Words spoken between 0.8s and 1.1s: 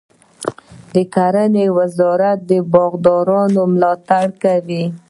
د